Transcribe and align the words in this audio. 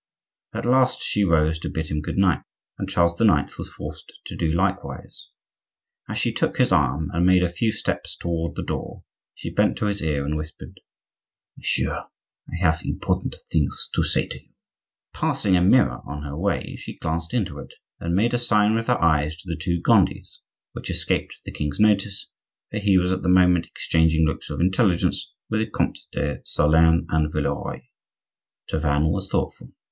At 0.51 0.65
last 0.65 1.03
she 1.03 1.23
rose 1.23 1.59
to 1.59 1.69
bid 1.69 1.89
him 1.89 2.01
good 2.01 2.17
night, 2.17 2.41
and 2.79 2.89
Charles 2.89 3.21
IX. 3.21 3.55
was 3.59 3.69
forced 3.69 4.11
to 4.25 4.35
do 4.35 4.51
likewise. 4.51 5.29
As 6.09 6.17
she 6.17 6.33
took 6.33 6.57
his 6.57 6.71
arm 6.71 7.09
and 7.13 7.23
made 7.23 7.43
a 7.43 7.47
few 7.49 7.71
steps 7.71 8.15
toward 8.15 8.55
the 8.55 8.63
door, 8.63 9.03
she 9.35 9.53
bent 9.53 9.77
to 9.77 9.85
his 9.85 10.01
ear 10.01 10.25
and 10.25 10.35
whispered:— 10.35 10.79
"Monsieur, 11.55 12.07
I 12.51 12.55
have 12.61 12.81
important 12.83 13.35
things 13.51 13.91
to 13.93 14.01
say 14.01 14.25
to 14.25 14.41
you." 14.41 14.49
Passing 15.13 15.55
a 15.55 15.61
mirror 15.61 16.01
on 16.07 16.23
her 16.23 16.35
way, 16.35 16.75
she 16.77 16.97
glanced 16.97 17.31
into 17.31 17.59
it 17.59 17.75
and 17.99 18.15
made 18.15 18.33
a 18.33 18.39
sign 18.39 18.73
with 18.73 18.87
her 18.87 18.99
eyes 18.99 19.35
to 19.35 19.43
the 19.47 19.55
two 19.55 19.81
Gondis, 19.83 20.39
which 20.71 20.89
escaped 20.89 21.41
the 21.45 21.51
king's 21.51 21.79
notice, 21.79 22.25
for 22.71 22.79
he 22.79 22.97
was 22.97 23.11
at 23.11 23.21
the 23.21 23.29
moment 23.29 23.67
exchanging 23.67 24.25
looks 24.25 24.49
of 24.49 24.59
intelligence 24.61 25.31
with 25.47 25.59
the 25.59 25.69
Comte 25.69 25.99
de 26.11 26.39
Solern 26.41 27.05
and 27.09 27.31
Villeroy. 27.31 27.81
Tavannes 28.67 29.11
was 29.13 29.29
thoughtful. 29.29 29.73